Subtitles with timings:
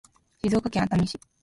[0.41, 1.19] 静岡県熱海市